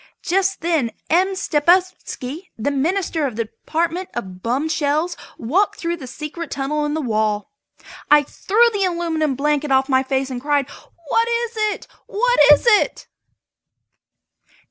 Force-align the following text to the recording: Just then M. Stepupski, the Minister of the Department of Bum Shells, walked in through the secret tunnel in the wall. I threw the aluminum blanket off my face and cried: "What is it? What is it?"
Just 0.23 0.61
then 0.61 0.89
M. 1.11 1.35
Stepupski, 1.35 2.49
the 2.57 2.71
Minister 2.71 3.27
of 3.27 3.35
the 3.35 3.45
Department 3.45 4.09
of 4.15 4.41
Bum 4.41 4.67
Shells, 4.67 5.15
walked 5.37 5.75
in 5.75 5.79
through 5.81 5.97
the 5.97 6.07
secret 6.07 6.49
tunnel 6.49 6.85
in 6.85 6.95
the 6.95 7.01
wall. 7.03 7.51
I 8.09 8.23
threw 8.23 8.71
the 8.73 8.83
aluminum 8.83 9.35
blanket 9.35 9.71
off 9.71 9.87
my 9.87 10.01
face 10.01 10.31
and 10.31 10.41
cried: 10.41 10.67
"What 11.09 11.27
is 11.27 11.51
it? 11.55 11.87
What 12.07 12.39
is 12.51 12.65
it?" 12.67 13.07